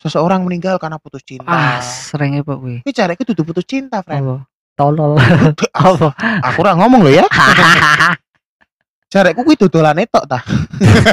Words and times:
seseorang 0.00 0.40
meninggal 0.48 0.80
karena 0.80 0.96
putus 0.96 1.20
cinta. 1.20 1.44
Ah, 1.44 1.78
sering 1.84 2.40
ya 2.40 2.42
Pak 2.42 2.56
kuwi. 2.56 2.76
Ini 2.82 2.92
cariku 2.96 3.22
tuh 3.28 3.44
putus 3.44 3.68
cinta, 3.68 4.00
friend. 4.00 4.24
Apa? 4.24 4.36
Tolol. 4.72 5.20
Aku, 5.20 5.68
Apa? 6.08 6.08
aku 6.40 6.58
ora 6.64 6.72
ngomong 6.80 7.04
loh 7.04 7.12
ya. 7.12 7.24
Cariku 9.12 9.44
kuwi 9.44 9.60
dodolane 9.60 10.08
tok 10.08 10.24
ta. 10.24 10.38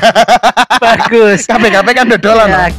Bagus. 0.84 1.44
Kabeh-kabeh 1.50 1.94
kan 1.98 2.08
dodolan. 2.08 2.50
Ya, 2.54 2.72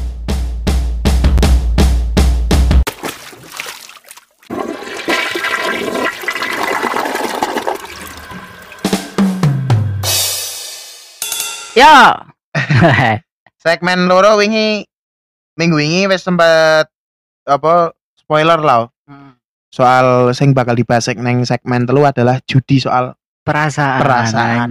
Ya. 11.76 12.18
Segmen 13.62 14.10
loro 14.10 14.34
wingi 14.38 14.82
minggu 15.58 15.76
wingi 15.82 16.06
wis 16.06 16.22
sempet 16.22 16.86
apa 17.44 17.90
spoiler 18.14 18.62
lah 18.62 18.86
soal 19.68 20.32
sing 20.32 20.56
bakal 20.56 20.72
dibahas 20.72 21.10
neng 21.12 21.44
segmen 21.44 21.84
telu 21.84 22.06
adalah 22.08 22.40
judi 22.48 22.80
soal 22.80 23.18
perasaan. 23.48 24.00
Perasaan. 24.00 24.68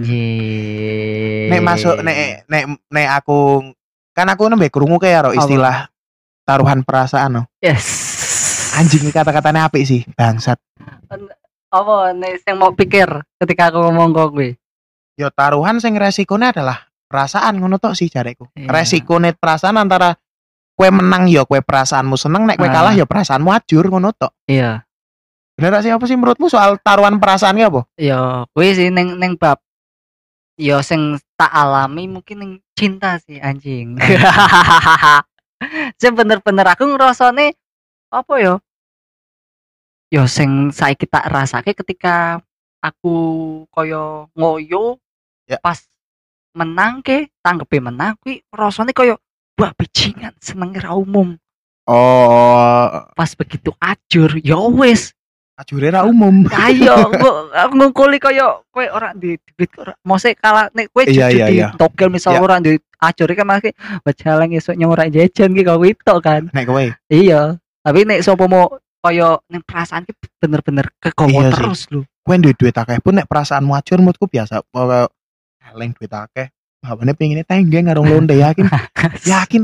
nek 1.50 1.62
masuk 1.62 1.96
nek 2.02 2.46
nek 2.46 2.64
nek 2.90 3.06
aku 3.18 3.62
kan 4.14 4.26
aku 4.30 4.46
nembe 4.50 4.70
krungu 4.70 4.98
kayak 4.98 5.30
ro 5.30 5.30
istilah 5.34 5.90
taruhan 6.46 6.82
perasaan 6.86 7.42
no. 7.42 7.42
Yes. 7.58 8.08
Anjing 8.78 9.10
kata-katanya 9.10 9.66
apik 9.66 9.82
sih, 9.82 10.06
bangsat. 10.14 10.60
Apa 11.68 12.14
nek 12.14 12.38
sing 12.42 12.54
mau 12.54 12.70
pikir 12.74 13.10
ketika 13.42 13.74
aku 13.74 13.82
ngomong 13.82 14.14
kok 14.14 14.30
gue. 14.34 14.54
Yo 15.18 15.34
taruhan 15.34 15.82
sing 15.82 15.98
resikonya 15.98 16.54
adalah 16.54 16.86
perasaan 17.10 17.58
ngono 17.58 17.82
tok 17.82 17.98
sih 17.98 18.06
jareku. 18.06 18.46
Iya. 18.54 18.70
Resikonya 18.70 19.34
perasaan 19.34 19.82
antara 19.82 20.14
kue 20.78 20.94
menang 20.94 21.26
yo 21.26 21.42
kue 21.42 21.58
perasaanmu 21.58 22.14
seneng 22.14 22.46
nek 22.46 22.54
kue 22.54 22.70
Ah. 22.70 22.72
kalah 22.72 22.94
yo 22.94 23.02
perasaanmu 23.02 23.50
ajur 23.50 23.90
ngono 23.90 24.14
tok. 24.14 24.30
Iya. 24.46 24.86
Bener 25.58 25.74
sih 25.82 25.90
apa 25.90 26.06
sih 26.06 26.14
menurutmu 26.14 26.46
soal 26.46 26.78
taruhan 26.78 27.18
perasaan 27.18 27.58
apa? 27.58 27.82
Ya, 27.98 28.46
kuwi 28.54 28.78
sih 28.78 28.94
neng 28.94 29.18
neng 29.18 29.34
bab 29.34 29.58
ya 30.54 30.78
sing 30.86 31.18
tak 31.34 31.50
alami 31.50 32.06
mungkin 32.06 32.36
neng 32.38 32.52
cinta 32.78 33.18
sih 33.18 33.42
anjing. 33.42 33.98
sing 36.00 36.14
bener-bener 36.14 36.62
aku 36.62 36.86
ngerasane 36.86 37.58
apa 38.14 38.34
ya? 38.38 38.54
Ya 40.14 40.30
sing 40.30 40.70
saiki 40.70 41.10
tak 41.10 41.26
rasake 41.26 41.74
ketika 41.74 42.38
aku 42.78 43.66
koyo 43.74 44.30
ngoyo 44.38 45.02
Ya. 45.48 45.56
pas 45.58 45.80
menang 46.52 47.00
ke 47.00 47.32
tanggepe 47.40 47.80
menang 47.80 48.20
kuwi 48.20 48.44
rasane 48.52 48.92
koyo 48.92 49.16
wah 49.58 49.72
bijingan 49.74 50.32
seneng 50.38 50.72
ra 50.78 50.94
umum. 50.94 51.34
Oh, 51.88 52.84
Pas 53.16 53.32
begitu 53.32 53.72
ajur 53.80 54.36
ya 54.44 54.60
wis 54.70 55.16
ajure 55.58 55.90
ra 55.90 56.06
umum. 56.06 56.46
ayo 56.54 57.10
aku 57.50 57.72
ngungkuli 57.74 58.22
kaya 58.22 58.62
kowe 58.70 58.86
ora 58.92 59.10
di 59.16 59.34
duit 59.58 59.72
ora 59.74 59.96
kalah 60.38 60.70
nek 60.70 60.92
kowe 60.94 61.02
Iya, 61.02 61.32
jujur 61.32 61.34
iya, 61.34 61.46
di 61.50 61.54
iya. 61.58 61.68
togel 61.74 62.08
misal 62.14 62.38
Iya. 62.38 62.40
ora 62.44 62.56
di 62.62 62.78
acur 63.02 63.26
kan 63.34 63.46
masih 63.48 63.72
bacalang 64.06 64.54
esuk 64.54 64.78
nyora 64.78 65.10
jajan 65.10 65.50
ki 65.56 65.66
kok 65.66 65.82
itu 65.82 66.14
kan 66.22 66.42
Nek 66.54 66.64
kowe 66.68 66.84
iya 67.10 67.58
tapi 67.82 68.06
nek 68.06 68.22
sapa 68.22 68.46
mau 68.46 68.78
kaya 69.02 69.40
ning 69.50 69.64
perasaan 69.66 70.06
ki 70.06 70.12
bener-bener 70.38 70.86
kegowo 71.02 71.40
Iya 71.42 71.50
terus 71.50 71.90
lho 71.90 72.06
kowe 72.22 72.36
duwe 72.36 72.52
duit 72.52 72.76
akeh 72.76 73.00
pun 73.00 73.16
nek 73.16 73.24
perasaanmu 73.24 73.72
ajur 73.72 73.98
menurutku 74.04 74.28
biasa. 74.28 74.60
Pokoke 74.68 75.08
eleng 75.72 75.96
duit 75.96 76.12
akeh. 76.12 76.52
Ngapane 76.84 77.12
pengennya 77.14 77.44
tenggeng 77.44 77.90
ngarung 77.90 78.06
londe 78.06 78.34
yakin. 78.44 78.66
yakin. 79.26 79.62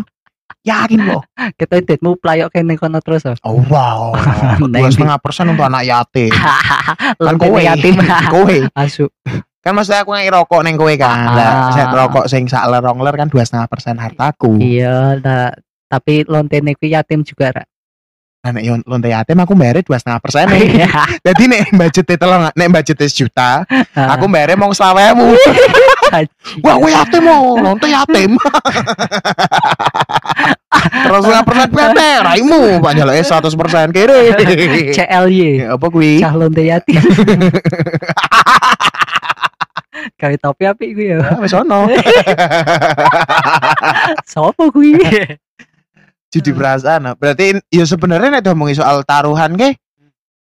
Yakin 0.64 0.98
kok. 1.04 1.22
kita 1.60 1.84
duitmu 1.84 2.16
playok 2.16 2.48
kene 2.48 2.80
kono 2.80 2.96
terus 3.04 3.28
oh. 3.28 3.60
Wow. 3.68 4.16
Dua 4.72 4.88
setengah 4.88 5.20
persen 5.20 5.52
untuk 5.52 5.68
anak 5.68 5.84
yatim. 5.84 6.32
kan 6.34 7.16
Lonte 7.20 7.44
kowe 7.48 7.60
yatim 7.60 7.94
kowe 8.32 8.56
asu 8.72 9.06
kan 9.64 9.72
maksudnya 9.72 10.04
aku 10.04 10.12
ngai 10.12 10.28
rokok 10.28 10.60
neng 10.60 10.76
kowe 10.76 10.92
kan 10.92 11.24
lah 11.32 11.48
Ah. 11.48 11.72
saya 11.72 11.88
rokok 11.88 12.28
sing 12.28 12.44
sak 12.44 12.68
lerong 12.68 13.00
ler 13.00 13.16
kan 13.16 13.32
dua 13.32 13.48
setengah 13.48 13.64
persen 13.64 13.96
hartaku 13.96 14.60
iya 14.60 15.16
nah, 15.16 15.56
tapi 15.88 16.28
lonte 16.28 16.60
kuwi 16.60 16.92
yatim 16.92 17.24
juga 17.24 17.48
ra 17.48 17.64
nah 18.44 18.52
nek 18.52 18.60
yon- 18.60 18.84
lonte 18.84 19.08
yatim 19.08 19.40
aku 19.40 19.56
bayar 19.56 19.80
dua 19.80 19.96
setengah 19.96 20.20
persen 20.20 20.44
Iya. 20.52 20.88
jadi 21.24 21.42
nek 21.48 21.62
budget 21.72 22.04
telung 22.14 22.44
nek 22.44 22.68
budget 22.68 22.96
sejuta 23.08 23.64
aku 23.96 24.28
bayar 24.28 24.52
mau 24.60 24.68
selawemu 24.68 25.32
wah 26.60 26.74
aku 26.76 26.86
yatim 26.92 27.24
mau 27.24 27.56
lonte 27.56 27.88
yatim 27.88 28.36
terus 30.84 31.24
setengah 31.24 31.44
persen 31.48 31.68
PT 31.72 31.98
raimu. 32.20 32.62
Pak 32.82 32.92
jalur 32.92 33.14
seratus 33.16 33.54
persen 33.56 33.88
kiri. 33.88 34.34
CLY 34.92 35.64
apa 35.64 35.86
kui 35.88 36.20
calon 36.20 36.52
teh 36.52 36.68
yatim 36.68 37.00
kali 40.20 40.36
topi 40.36 40.64
api 40.68 40.86
gue 40.92 41.16
ya. 41.16 41.18
Ah, 41.24 41.40
wis 41.40 41.54
ono. 41.56 41.88
Sopo 44.28 44.68
gue 46.34 46.42
judi 46.42 46.50
perasaan 46.50 47.14
berarti 47.14 47.62
ya 47.70 47.86
sebenarnya 47.86 48.34
nek 48.34 48.42
ngomongin 48.50 48.82
soal 48.82 49.06
taruhan 49.06 49.54
ke 49.54 49.78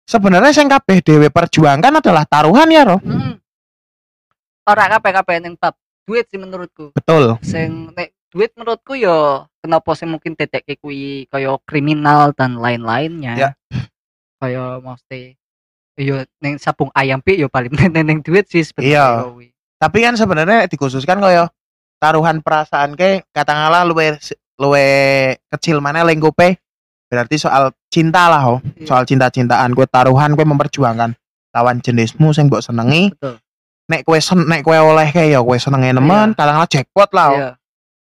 sebenarnya 0.03 0.51
sing 0.51 0.67
kabeh 0.67 0.99
dhewe 0.99 1.31
perjuangkan 1.31 2.03
adalah 2.03 2.27
taruhan 2.27 2.67
ya 2.67 2.83
roh. 2.83 2.99
Ora 4.67 4.85
kabeh 4.91 5.11
kabeh 5.23 5.35
ning 5.39 5.55
bab 5.55 5.79
duit 6.03 6.27
sih 6.27 6.35
menurutku. 6.35 6.91
Betul. 6.91 7.39
Sing 7.39 7.95
nek 7.95 8.11
duit 8.27 8.51
menurutku 8.59 8.99
yo 8.99 9.47
kenapa 9.63 9.95
sih 9.95 10.03
mungkin 10.03 10.35
tetek 10.35 10.67
kuwi 10.83 11.31
kaya 11.31 11.55
kriminal 11.63 12.35
dan 12.35 12.59
lain-lainnya. 12.59 13.39
Ya. 13.39 13.49
kaya 14.39 14.83
mesti 14.83 15.39
yo 15.95 16.27
ning 16.43 16.59
sabung 16.59 16.91
ayam 16.91 17.23
pi 17.23 17.39
yo 17.39 17.47
paling 17.47 17.71
neng 17.95 18.03
neng 18.03 18.19
duit 18.19 18.51
sih 18.51 18.67
Iya. 18.83 19.23
sebenarnya 19.23 19.31
kuwi. 19.31 19.47
tapi 19.79 19.97
kan 20.03 20.15
sebenarnya 20.19 20.67
dikhususkan 20.67 21.23
kaya 21.23 21.47
taruhan 22.03 22.43
perasaan 22.43 22.99
ke 22.99 23.23
katakanlah 23.31 23.87
luwe 23.87 24.19
luwe 24.59 24.87
kecil 25.49 25.79
mana 25.79 26.03
lenggope 26.03 26.59
berarti 27.09 27.39
soal 27.39 27.71
cinta 27.89 28.29
lah 28.29 28.43
oh 28.45 28.59
Iya. 28.75 28.85
soal 28.85 29.03
cinta-cintaan 29.03 29.73
gue 29.73 29.87
taruhan 29.87 30.35
gue 30.35 30.45
memperjuangkan 30.45 31.15
lawan 31.49 31.81
jenismu 31.81 32.29
sing 32.29 32.45
mbok 32.45 32.61
senengi. 32.61 33.09
Betul. 33.09 33.41
Nek 33.89 34.05
kue 34.05 34.21
sen 34.21 34.45
nek 34.45 34.61
kue 34.61 34.77
oleh 34.77 35.09
ke 35.09 35.33
ya 35.33 35.41
kue 35.41 35.57
senenge 35.57 35.89
nemen 35.89 36.37
katakanlah 36.37 36.69
jackpot 36.69 37.09
lah 37.09 37.29
iya. 37.33 37.49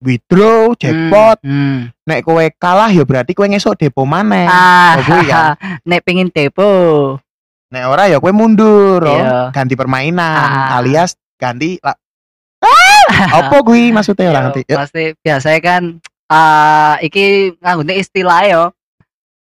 Withdraw 0.00 0.72
jackpot. 0.72 1.44
Hmm, 1.44 1.52
hmm. 1.52 2.08
nek 2.08 2.24
kue 2.24 2.48
kalah 2.56 2.88
ya 2.88 3.04
berarti 3.04 3.36
kue 3.36 3.44
ngesuk 3.44 3.76
depo 3.76 4.08
maneh. 4.08 4.48
Ah. 4.48 4.96
Oh, 4.96 5.20
kan. 5.20 5.60
nek 5.88 6.00
pengen 6.00 6.32
depo. 6.32 6.72
Nek 7.68 7.84
ora 7.84 8.08
ya 8.08 8.16
kue 8.16 8.32
mundur 8.32 9.04
oh. 9.04 9.12
Iya. 9.12 9.52
ganti 9.52 9.76
permainan 9.76 10.70
Ah. 10.72 10.80
alias 10.80 11.12
ganti 11.36 11.76
la- 11.84 12.00
apa 13.14 13.60
gue 13.60 13.92
maksudnya 13.92 14.32
orang 14.32 14.44
nanti 14.48 14.64
Yo, 14.64 14.80
pasti. 14.80 15.12
Biasanya 15.20 15.60
kan 15.60 15.82
ah 16.30 16.96
iki 17.00 17.52
nganggone 17.60 17.94
istilah 17.94 18.40
yo 18.48 18.62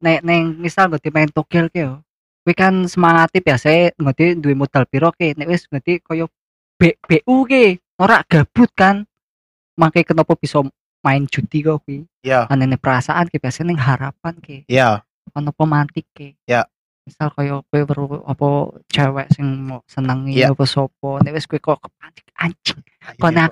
nek 0.03 0.21
neng 0.23 0.59
misal 0.59 0.91
ngerti 0.91 1.09
main 1.09 1.31
togel 1.31 1.71
ke 1.71 1.87
yo 1.87 2.03
kuwi 2.43 2.55
kan 2.55 2.75
semangati 2.85 3.39
biasanya 3.39 3.95
ngerti 3.95 4.35
duwe 4.35 4.55
modal 4.57 4.83
piro 4.85 5.15
ke 5.15 5.31
nek 5.33 5.47
wis 5.47 5.71
ngerti 5.71 6.03
koyo 6.03 6.27
BU 6.79 7.37
ke 7.47 7.79
ora 7.97 8.27
gabut 8.27 8.67
kan 8.75 9.07
makanya 9.79 10.11
kenapa 10.11 10.35
bisa 10.35 10.59
main 11.01 11.23
judi 11.27 11.63
kok 11.63 11.87
kuwi 11.87 12.03
ya 12.21 12.51
aneh 12.51 12.75
perasaan 12.75 13.31
ke 13.31 13.39
biasanya 13.39 13.71
ning 13.71 13.79
harapan 13.79 14.35
ke 14.43 14.67
ya 14.67 15.07
ono 15.33 15.55
pemantik 15.55 16.11
ke 16.11 16.35
Ya. 16.51 16.67
misal 17.03 17.31
koyo 17.31 17.63
kowe 17.71 17.79
weru 17.83 18.05
apa 18.27 18.47
cewek 18.91 19.27
sing 19.31 19.47
mau 19.67 19.83
senengi 19.87 20.35
Ya. 20.35 20.51
apa 20.51 20.67
sopo 20.67 21.23
nek 21.23 21.39
wis 21.39 21.47
kowe 21.47 21.63
kok 21.63 21.79
kepancing 21.79 22.27
anjing 22.37 22.79
Iya, 22.83 23.07
aku- 23.07 23.19
pokoknya. 23.19 23.45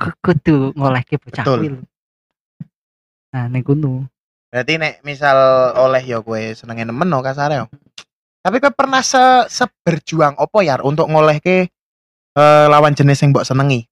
Ku- 0.00 0.16
kudu 0.24 0.56
ngolehke 0.76 1.16
bocah 1.20 1.44
kuwi. 1.44 1.68
Nah, 3.34 3.50
ning 3.50 3.66
kono. 3.66 4.06
berarti 4.54 4.78
nek 4.78 5.02
misal 5.02 5.34
oleh 5.74 5.98
ya 6.06 6.22
kue 6.22 6.54
senenge 6.54 6.86
nemen 6.86 7.10
no 7.10 7.18
kasare 7.18 7.58
yo 7.58 7.66
tapi 8.38 8.62
kue 8.62 8.70
pernah 8.70 9.02
se 9.02 9.18
seberjuang 9.50 10.38
opo 10.38 10.62
ya 10.62 10.78
untuk 10.78 11.10
ngoleh 11.10 11.42
ke 11.42 11.66
eh, 12.38 12.66
lawan 12.70 12.94
jenis 12.94 13.18
yang 13.26 13.34
mbok 13.34 13.42
senengi 13.42 13.90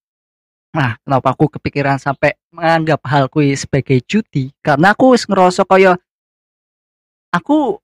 Nah, 0.72 0.96
kenapa 1.04 1.36
aku 1.36 1.52
kepikiran 1.52 2.00
sampai 2.00 2.32
menganggap 2.48 3.04
hal 3.04 3.28
kuwi 3.28 3.52
sebagai 3.52 4.00
judi? 4.08 4.56
Karena 4.64 4.96
aku 4.96 5.12
wis 5.12 5.28
ngerasa 5.28 5.68
kaya 5.68 6.00
aku 7.28 7.76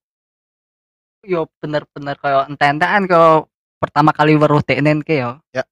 yo 1.29 1.45
bener-bener 1.61 2.17
kaya 2.17 2.49
ente-entean 2.49 3.05
kaya 3.05 3.45
pertama 3.77 4.17
kali 4.17 4.41
weruh 4.41 4.65
teknen 4.65 5.05
ke 5.05 5.21
yo. 5.21 5.37
Ya. 5.53 5.69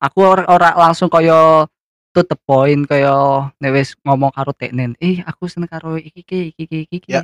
Aku 0.00 0.24
ora 0.24 0.48
ora 0.48 0.72
langsung 0.72 1.12
kaya 1.12 1.68
to 2.16 2.24
the 2.24 2.38
point 2.48 2.88
kaya 2.88 3.12
nek 3.60 3.76
wis 3.76 3.92
ngomong 4.00 4.32
karo 4.32 4.56
teknen, 4.56 4.96
"Eh, 4.96 5.20
aku 5.28 5.44
seneng 5.52 5.68
karo 5.68 6.00
iki 6.00 6.24
iki 6.24 6.38
iki 6.56 6.64
iki 6.64 6.78
iki." 6.88 6.96
iki." 7.04 7.10
Ya. 7.12 7.22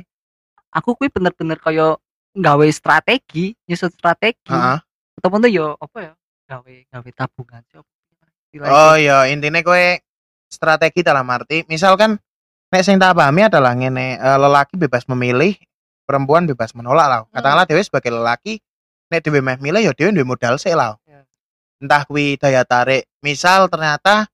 Aku 0.69 0.93
kuwi 0.93 1.09
bener-bener 1.09 1.57
kaya 1.57 1.97
nggawe 2.37 2.65
strategi, 2.69 3.57
nyusun 3.65 3.89
strategi. 3.89 4.53
Heeh. 4.53 4.77
Ataupun 5.17 5.49
tuh 5.49 5.49
yo 5.49 5.73
apa 5.81 5.97
ya? 5.97 6.13
Gawe 6.45 6.73
gawe 6.93 7.09
tabungan 7.17 7.65
oh 8.61 8.93
iya 8.99 9.25
intinya 9.33 9.65
kue 9.65 9.97
strategi 10.45 11.01
dalam 11.01 11.25
arti 11.33 11.65
misalkan 11.65 12.21
nek 12.69 12.83
sing 12.85 13.01
tak 13.01 13.17
pahami 13.17 13.49
adalah 13.49 13.73
ngene 13.73 14.21
eh, 14.21 14.37
lelaki 14.37 14.77
bebas 14.77 15.09
memilih 15.09 15.57
perempuan 16.05 16.45
bebas 16.45 16.77
menolak 16.77 17.07
lah 17.09 17.19
katakanlah 17.33 17.65
dewe 17.65 17.81
sebagai 17.81 18.13
lelaki 18.13 18.61
nek 19.09 19.25
dewe 19.25 19.41
meh 19.41 19.57
milih 19.57 19.81
ya 19.89 19.93
dewe 19.97 20.13
duwe 20.13 20.25
modal 20.27 20.61
sih 20.61 20.77
lah 20.77 20.97
Ya. 21.09 21.25
entah 21.81 22.05
kuwi 22.05 22.37
daya 22.37 22.61
tarik 22.61 23.09
misal 23.25 23.65
ternyata 23.67 24.29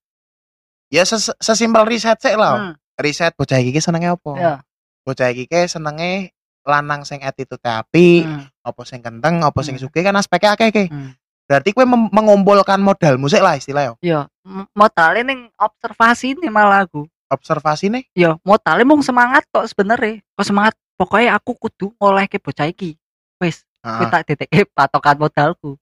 ya 0.90 1.06
ses- 1.06 1.34
sesimpel 1.38 1.86
riset 1.86 2.18
sih 2.18 2.34
lah 2.34 2.58
Hmm, 2.58 2.74
riset 2.98 3.34
bocah 3.34 3.58
iki 3.58 3.78
senenge 3.78 4.10
apa 4.10 4.32
ya. 4.36 4.54
bocah 5.02 5.30
iki 5.30 5.46
senenge 5.66 6.34
lanang 6.66 7.02
sing 7.02 7.22
attitude 7.22 7.64
api 7.64 8.26
Hmm, 8.26 8.46
apa 8.62 8.82
sing 8.84 9.00
kenteng 9.00 9.42
apa 9.42 9.60
sing 9.62 9.78
Hmm. 9.78 9.84
sugih 9.86 10.04
kan 10.04 10.14
aspeknya 10.14 10.54
akeh 10.54 10.70
ke 10.70 10.84
hmm. 10.88 11.14
berarti 11.46 11.70
kue 11.72 11.86
mengumpulkan 11.86 12.78
modal 12.78 13.18
musik 13.18 13.40
lah 13.40 13.56
istilahnya 13.56 13.98
Ya, 14.00 14.30
m- 14.42 14.70
modalnya 14.72 15.26
ning 15.26 15.50
observasi 15.56 16.36
nih 16.36 16.50
malah 16.50 16.86
aku. 16.86 17.06
observasi 17.30 17.90
nih 17.90 18.04
Ya, 18.14 18.38
modalnya 18.42 18.86
mung 18.86 19.02
semangat 19.02 19.46
kok 19.48 19.66
sebenarnya. 19.66 20.22
Kok 20.34 20.46
semangat. 20.46 20.74
Pokoknya 20.94 21.34
aku 21.34 21.56
kudu 21.56 21.94
ngoleh 21.96 22.26
ke 22.26 22.38
bocah 22.38 22.66
iki. 22.66 22.98
Wis, 23.38 23.64
kuwi 23.80 24.04
Ah, 24.04 24.12
tak 24.12 24.28
detek 24.28 24.50
patokan 24.74 25.16
modalku. 25.16 25.78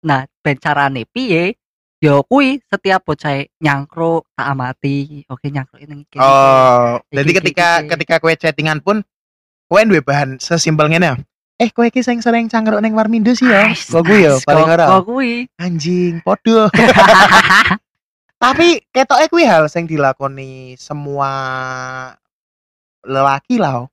Nah, 0.00 0.24
ben 0.40 0.54
carane 0.56 1.02
piye? 1.04 1.56
Ya 1.98 2.20
kuwi 2.22 2.60
setiap 2.64 3.00
bocah 3.02 3.46
nyangkruk 3.58 4.26
tak 4.32 4.46
amati. 4.46 5.24
Oke, 5.26 5.48
nyangkruk 5.48 5.80
ini 5.80 6.04
iki. 6.04 6.18
oh 6.18 7.00
Iki, 7.00 7.14
jadi 7.14 7.30
ketika 7.34 7.68
ketika 7.86 8.14
kue 8.18 8.34
chattingan 8.34 8.78
pun 8.78 9.00
kue 9.64 9.80
duwe 9.82 9.98
bahan 9.98 10.36
sesimpel 10.36 10.86
ngene 10.86 11.06
ya 11.06 11.16
eh 11.56 11.70
kue 11.70 11.88
iki 11.88 12.02
sing 12.02 12.18
sering 12.18 12.46
cangkruk 12.46 12.78
ning 12.78 12.92
Warmindo 12.92 13.32
sih 13.32 13.46
ya 13.46 13.70
kok 13.72 14.02
gue 14.02 14.18
ya 14.20 14.36
paling 14.42 14.66
Kok- 14.66 14.74
ora 14.74 14.86
kok 14.90 15.02
kuwi. 15.04 15.46
anjing 15.56 16.18
podo 16.20 16.66
tapi 18.42 18.82
ketoknya 18.90 19.26
kuwi 19.28 19.44
hal 19.44 19.64
sing 19.66 19.86
dilakoni 19.86 20.74
semua 20.76 21.30
lelaki 23.00 23.56
lah 23.56 23.82
oh. 23.82 23.88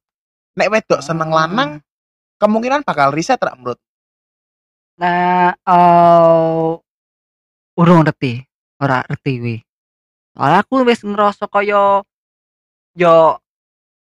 nek 0.53 0.69
wedok 0.69 0.99
seneng 0.99 1.29
Ah. 1.29 1.45
lanang 1.45 1.71
kemungkinan 2.35 2.81
bakal 2.81 3.13
riset 3.13 3.37
rak 3.37 3.55
menurut 3.55 3.79
Nah, 4.97 5.55
eh 5.55 6.69
urung 7.79 8.03
ngerti, 8.03 8.43
ora 8.79 9.03
ngerti 9.07 9.33
wi. 9.39 9.55
Soalnya 10.35 10.63
aku 10.63 10.73
wis 10.87 11.01
ngerasa 11.03 11.45
kaya 11.51 12.03
yo 12.95 13.15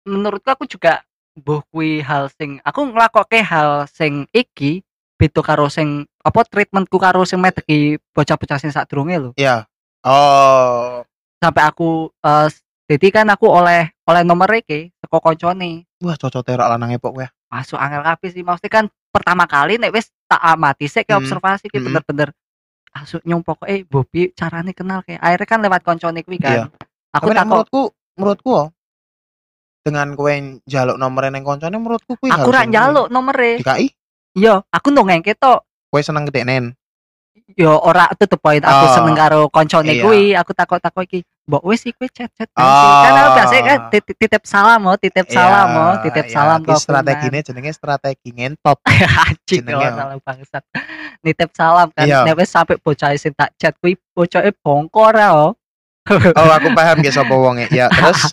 menurutku 0.07 0.47
aku 0.51 0.65
juga 0.67 1.03
mbuh 1.37 1.61
kuwi 1.71 2.01
hal 2.01 2.31
sing 2.33 2.63
aku 2.65 2.87
nglakoke 2.91 3.43
hal 3.43 3.85
sing 3.91 4.25
iki 4.33 4.81
beda 5.19 5.43
karo 5.43 5.67
sing 5.69 6.07
apa 6.23 6.41
treatmentku 6.47 6.97
karo 6.97 7.27
sing 7.27 7.43
medeki 7.43 7.99
bocah-bocah 8.15 8.59
sing 8.63 8.71
sadurunge 8.73 9.17
lho. 9.19 9.31
ya 9.37 9.67
oh 10.07 11.03
Sampai 11.37 11.69
aku 11.69 12.09
eh 12.25 12.49
jadi 12.89 13.07
kan 13.23 13.27
aku 13.29 13.51
oleh 13.51 13.91
oleh 14.07 14.23
nomor 14.25 14.49
iki 14.57 14.95
teko 15.03 15.19
koncone. 15.21 15.85
wah 16.01 16.17
cocok 16.17 16.43
terok 16.47 16.69
lanang 16.71 16.95
epok 16.95 17.12
kue 17.21 17.27
Masuk 17.47 17.79
angel 17.79 18.03
kabeh 18.03 18.29
sih 18.35 18.43
maksudnya 18.43 18.71
kan 18.73 18.85
pertama 19.15 19.47
kali 19.47 19.79
nek 19.79 19.95
wis 19.95 20.11
tak 20.27 20.43
amati 20.43 20.91
sik 20.91 21.07
ke 21.07 21.15
Hmm, 21.15 21.23
observasi 21.23 21.71
ki 21.71 21.79
hmm. 21.79 21.87
bener-bener 21.91 22.29
asuk 23.03 23.23
nyong 23.27 23.43
pokoke 23.45 23.85
Bobby 23.91 24.33
carane 24.33 24.73
kenal 24.73 25.05
kayak 25.05 25.21
akhirnya 25.21 25.47
kan 25.49 25.61
lewat 25.61 25.81
koncone 25.85 26.21
kuwi 26.25 26.39
kan. 26.41 26.53
Iya. 26.53 26.65
Aku 27.17 27.33
takut 27.33 27.45
menurutku 27.49 27.83
menurutku 28.17 28.51
oh, 28.53 28.67
dengan 29.85 30.17
kue 30.17 30.63
njaluk 30.65 30.97
nomornya 30.97 31.31
neng 31.37 31.45
koncone 31.45 31.77
menurutku 31.77 32.17
kuwi 32.17 32.31
aku 32.33 32.49
ra 32.49 32.65
njaluk 32.65 33.13
nomere. 33.13 33.61
DKI 33.61 33.87
Iya, 34.37 34.61
aku 34.69 34.93
ndongengke 34.93 35.33
tok. 35.33 35.65
kue 35.89 36.05
seneng 36.05 36.29
gedeknen 36.29 36.77
Yo 37.55 37.79
ora 37.79 38.11
to 38.19 38.27
the 38.27 38.35
point 38.35 38.67
aku 38.67 38.91
Oh, 38.91 38.95
seneng 38.99 39.15
karo 39.15 39.47
koncone 39.47 39.95
iya. 39.95 40.03
kuwi, 40.03 40.35
aku 40.35 40.51
takut-takut 40.51 41.07
iki. 41.07 41.23
Mbok 41.47 41.63
wis 41.63 41.87
iki 41.87 42.11
chat-chat 42.11 42.51
Oh. 42.59 43.03
Kan 43.07 43.15
aku 43.15 43.31
biasanya 43.39 43.63
kan 43.63 43.79
titip, 43.95 44.43
salam 44.43 44.83
oh, 44.83 44.99
titip 44.99 45.31
salam 45.31 45.69
oh, 45.79 45.95
titip 46.03 46.27
salam 46.27 46.59
kok 46.67 46.83
strateginya 46.83 47.39
jenenge 47.39 47.71
strategi 47.71 48.35
ngentot 48.35 48.83
Anjing 49.31 49.63
jenenge, 49.63 49.79
oh, 49.79 49.95
salah 49.95 50.17
bangsat. 50.19 50.63
Nitip 51.23 51.55
salam 51.55 51.87
kan. 51.95 52.03
Iya. 52.03 52.27
Nek 52.27 52.35
wis 52.35 52.51
sampe 52.51 52.75
bocah 52.83 53.15
sing 53.15 53.31
tak 53.31 53.55
chat 53.55 53.79
kuwi 53.79 53.95
bocoke 54.11 54.51
bongkor 54.59 55.15
oh. 55.15 55.55
oh 56.39 56.51
aku 56.55 56.69
paham 56.71 57.03
guys 57.03 57.19
apa 57.19 57.35
wonge 57.35 57.67
ya 57.75 57.91
terus 57.95 58.31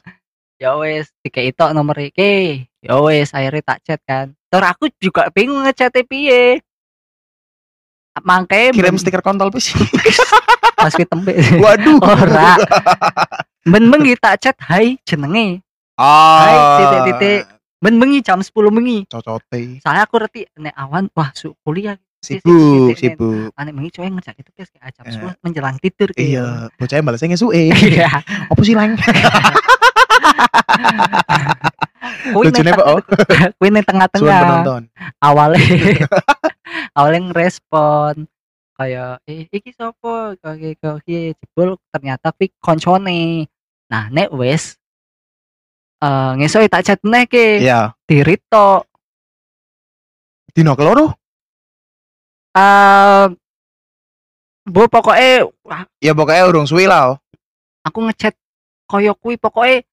ya 0.62 0.78
wes 0.78 1.10
dikei 1.26 1.50
tok 1.50 1.74
nomor 1.74 1.98
iki 1.98 2.66
ya 2.86 3.02
wes 3.02 3.34
akhirnya 3.34 3.66
tak 3.66 3.80
chat 3.82 4.00
kan 4.06 4.38
terus 4.54 4.68
aku 4.70 4.94
juga 5.02 5.28
bingung 5.34 5.66
ngechat 5.66 5.94
piye 6.06 6.62
mangke 8.22 8.70
kirim 8.70 8.94
stiker 8.94 9.26
kontol 9.26 9.50
bis 9.50 9.74
pas 10.78 10.94
kuwi 10.94 11.08
tembe 11.10 11.34
waduh. 11.58 11.98
Ora. 11.98 12.54
ben 13.64 13.90
bengi 13.90 14.14
tak 14.20 14.38
chat 14.38 14.58
hai 14.70 15.00
jenenge. 15.02 15.64
Hai, 15.96 16.54
titik-titik. 16.78 17.48
ben 17.80 17.96
bengi 17.98 18.20
jam 18.20 18.38
10 18.38 18.52
bengi. 18.70 19.08
Cocote. 19.08 19.80
Saya 19.80 20.04
aku 20.04 20.20
reti 20.20 20.44
nek 20.60 20.76
awan 20.76 21.08
wah 21.16 21.32
su 21.34 21.56
kuliah. 21.64 21.96
Sibuk 22.24 22.96
sibuk 22.96 23.52
ane 23.56 23.72
bengi 23.72 23.92
cowok 23.92 24.08
ngechat 24.16 24.36
itu 24.38 24.52
kayak 24.56 24.70
jam 24.92 25.04
Eh. 25.04 25.12
10 25.34 25.44
menjelang 25.44 25.76
tidur 25.80 26.08
kayak. 26.12 26.24
iya 26.24 26.46
bocahnya 26.80 27.04
balasnya 27.04 27.28
ngesuke 27.34 27.64
iya. 27.74 28.24
Apa 28.48 28.62
sih 28.64 28.76
lang 28.76 28.96
kuwi 32.32 32.48
lucunya 32.48 32.72
pak 32.72 32.88
oh. 32.88 33.00
kuwi 33.60 33.70
suan 33.70 33.84
tengah-tengah 33.84 34.40
awalnya 35.20 36.08
awalnya 36.98 37.20
ngerespon. 37.30 38.26
Kayak 38.74 39.22
eh 39.30 39.46
iki 39.54 39.72
sopo? 39.76 40.34
Kaki 40.40 40.80
kaki 40.82 41.38
jebul. 41.38 41.78
Ternyata 41.94 42.34
pi 42.34 42.50
koncone. 42.58 43.46
Nah 43.92 44.10
nek 44.10 44.34
wes 44.34 44.80
eh 46.04 46.32
ngesoi 46.40 46.68
tak 46.68 46.84
chat 46.84 47.00
meneh 47.04 47.28
ke 47.28 47.64
iya. 47.64 47.96
Diri 48.04 48.36
tok 48.50 48.88
dino 50.54 50.74
keloro? 50.74 51.14
Eh 52.56 53.26
bu 54.64 54.88
pokoknya 54.88 55.44
ya 56.00 56.16
pokoknya 56.16 56.48
urung 56.48 56.64
suwi 56.64 56.88
lah 56.88 57.12
oh. 57.14 57.18
aku 57.84 58.00
ngechat 58.10 58.34
koyo 58.90 59.14
kuwi. 59.16 59.38
Pokoknya 59.38 59.86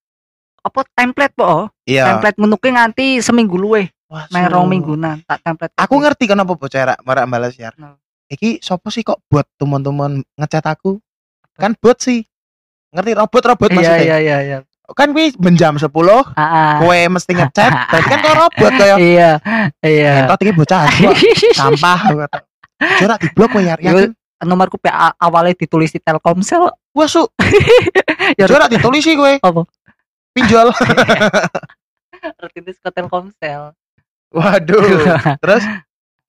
apa 0.61 0.81
template 0.93 1.35
po 1.35 1.45
oh. 1.45 1.65
iya. 1.89 2.15
Template 2.15 2.39
menuke 2.41 2.69
nganti 2.69 3.25
seminggu 3.25 3.57
luwe 3.57 3.89
main 4.11 4.51
rong 4.51 4.67
minggunan 4.67 5.23
tak 5.23 5.39
template 5.47 5.73
aku 5.79 5.95
ngerti 6.03 6.25
kenapa 6.27 6.53
bocah 6.59 6.95
rak 6.95 6.99
marak 7.07 7.25
balas 7.31 7.55
ya 7.55 7.71
No. 7.79 7.95
iki 8.31 8.59
sopo 8.59 8.91
sih 8.91 9.03
kok 9.03 9.23
buat 9.27 9.43
teman-teman 9.59 10.23
ngechat 10.39 10.63
aku? 10.63 11.03
Kan 11.59 11.75
bot 11.83 11.99
sih. 11.99 12.23
Ngerti 12.95 13.11
robot 13.19 13.43
robot 13.43 13.69
iya 13.71 13.77
maksudnya? 13.77 14.03
iya 14.07 14.17
iya 14.23 14.37
iya. 14.47 14.59
Kan 14.91 15.15
kuwi 15.15 15.35
menjam 15.39 15.79
10 15.79 15.87
ah. 15.87 16.79
kue 16.83 17.01
mesti 17.07 17.33
ngechat 17.35 17.71
berarti 17.91 18.09
kan 18.11 18.19
kau 18.23 18.35
robot 18.35 18.73
kayak 18.75 18.99
iya 19.03 19.31
iya. 19.83 20.27
Entot 20.27 20.39
iki 20.43 20.53
bocah 20.55 20.87
sampah 21.59 21.99
Jora 22.99 23.15
di 23.21 23.29
blok 23.35 23.55
kowe 23.55 23.63
ya 23.63 23.75
yakin 23.79 24.15
nomorku 24.41 24.81
PA 24.81 25.13
awalnya 25.21 25.53
ditulis 25.53 25.93
di 25.93 26.01
Telkomsel. 26.01 26.73
Wah 26.97 27.09
su. 27.09 27.27
Ya, 28.39 28.47
Jora 28.47 28.71
ditulis 28.71 29.03
sih 29.03 29.19
kowe. 29.19 29.43
Apa? 29.43 29.67
Pinjol. 30.33 30.69
Tertulis 32.39 32.77
ke 32.77 32.91
Telkomsel. 32.91 33.73
Waduh. 34.31 34.83
Terus? 35.43 35.65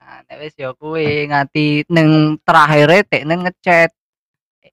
Nah 0.02 0.36
wis 0.40 0.54
ya 0.56 0.72
kuwi 0.72 1.28
nganti 1.28 1.88
ning 1.88 2.40
terakhir 2.44 3.04
tek 3.08 3.24
ning 3.24 3.44
ngechat. 3.44 3.92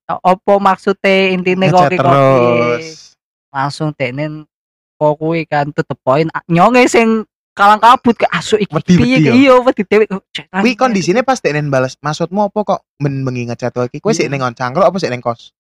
Opo 0.09 0.57
maksudnya 0.59 1.31
intine 1.31 1.69
kok 1.69 1.93
terus. 1.93 3.15
Langsung 3.51 3.93
tek 3.93 4.13
ning 4.13 4.45
kok 4.95 5.15
kuwi 5.17 5.45
kan 5.45 5.71
to 5.71 5.83
the 5.83 5.95
point. 5.95 6.27
Ah, 6.33 6.43
nyonge 6.47 6.87
sing 6.87 7.23
kalang 7.55 7.79
kabut 7.79 8.15
ke 8.15 8.27
asu 8.31 8.55
iki 8.55 8.71
Wedi-wedi 8.71 9.03
piye? 9.03 9.19
ya? 9.19 9.33
iya 9.35 9.55
wedi 9.59 9.83
dhewe. 9.83 10.05
Oh, 10.11 10.23
kuwi 10.63 10.73
lagi. 10.73 10.79
kondisine 10.79 11.21
pas 11.23 11.43
denen 11.43 11.71
balas 11.71 11.99
maksudmu 11.99 12.51
apa 12.51 12.59
kok 12.65 12.81
men 12.99 13.23
bengi 13.23 13.51
ngechat 13.51 13.75
kowe 13.75 13.87
iki? 13.87 13.99
Kowe 13.99 14.15
sik 14.15 14.31
Iya. 14.31 14.39
ning 14.39 14.43
cangkruk 14.55 14.87
apa 14.87 14.97
sik 14.97 15.11
ning 15.11 15.19
kos? 15.21 15.51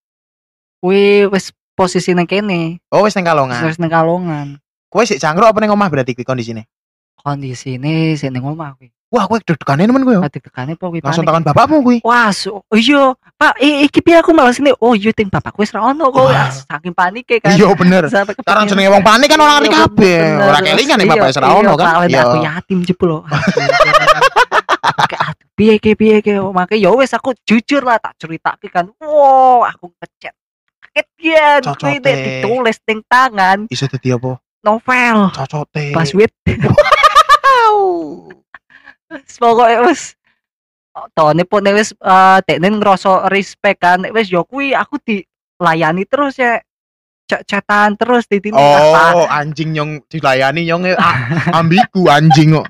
Kuwi 0.79 1.27
wis 1.29 1.51
posisi 1.78 2.11
ning 2.11 2.26
kene. 2.26 2.82
Oh 2.90 3.06
wis 3.06 3.14
ning 3.14 3.23
kalongan. 3.23 3.62
Wis 3.62 3.78
ning 3.78 3.87
kalongan. 3.87 4.58
Kowe 4.90 5.06
sik 5.06 5.23
cangkruk 5.23 5.47
apa 5.47 5.58
ning 5.62 5.70
omah 5.70 5.87
berarti 5.87 6.18
kuwi 6.18 6.26
kondisine? 6.26 6.66
Kondisine 7.14 8.18
sing 8.18 8.35
ning 8.35 8.42
omah 8.42 8.75
kuwi. 8.75 8.90
Wah 9.08 9.25
kowe 9.30 9.38
deg-degane 9.38 9.87
nemen 9.87 10.02
kowe 10.02 10.18
tekane 10.26 10.75
po 10.75 10.90
kuwi 10.90 10.99
langsung 10.99 11.23
tangan 11.23 11.47
bapakmu 11.47 11.80
kuwi. 11.87 11.99
Wah, 12.02 12.35
so, 12.35 12.66
iya, 12.75 13.14
Pak, 13.38 13.56
iki 13.62 14.02
piye 14.02 14.18
aku 14.18 14.35
malah 14.35 14.52
sini. 14.52 14.75
Oh, 14.82 14.92
iya 14.99 15.14
ting 15.14 15.30
bapak 15.30 15.54
wis 15.56 15.70
ra 15.70 15.80
ono 15.80 16.11
kok. 16.11 16.28
Saking 16.68 16.92
panike 16.92 17.38
kan. 17.38 17.54
iya 17.54 17.70
bener. 17.78 18.11
Sekarang 18.11 18.66
jenenge 18.66 18.90
wong 18.90 19.04
panik 19.06 19.30
kan 19.30 19.38
orang 19.38 19.62
ngerti 19.62 19.70
Iya, 19.70 19.80
kabeh. 19.87 20.18
ora 20.42 20.58
kelingan 20.61 20.97
nek 20.99 21.08
bapak 21.14 21.28
ora 21.38 21.49
ono 21.54 21.73
iya, 21.73 21.78
kan. 21.78 21.88
Iya 22.11 22.20
aku 22.26 22.37
yatim 22.42 22.78
jebul 22.82 23.12
piye 25.58 25.75
ke 25.82 25.99
piye 25.99 26.23
ke 26.23 26.38
makanya 26.38 26.87
ya 26.87 26.90
wes 26.94 27.11
aku 27.11 27.35
jujur 27.42 27.82
lah 27.82 27.99
tak 27.99 28.14
ceritake 28.14 28.70
kan. 28.70 28.87
Wow, 29.02 29.66
aku 29.66 29.90
ngechat. 29.99 30.38
Kian, 31.14 31.61
Cocote. 31.62 31.81
kuwi 31.81 31.97
nek 32.00 32.17
ditulis 32.19 32.78
ning 32.87 32.99
tangan 33.05 33.59
iso 33.69 33.87
dadi 33.87 34.09
apa 34.11 34.38
novel. 34.62 35.17
cocote 35.31 35.85
Password. 35.95 36.33
Pokoknya 39.38 39.81
wes 39.83 40.14
Tone 41.14 41.47
pun 41.47 41.62
nek 41.62 41.78
wis 41.78 41.95
eh 41.95 42.38
dekne 42.43 42.75
ngrasa 42.75 43.31
respect 43.31 43.78
kan 43.78 44.02
wis 44.11 44.26
yo 44.28 44.43
kuwi 44.43 44.75
aku 44.75 44.99
dilayani 44.99 46.02
terus 46.02 46.35
ya 46.35 46.59
chat-chatan 47.31 47.95
terus 47.95 48.26
di 48.26 48.43
sini 48.43 48.59
Oh, 48.59 49.23
anjing 49.31 49.78
nyong 49.78 50.02
dilayani 50.11 50.67
nyong 50.67 50.90
eh, 50.90 50.97
a- 50.99 51.55
ambigu 51.55 52.11
anjing 52.11 52.59
kok. 52.59 52.67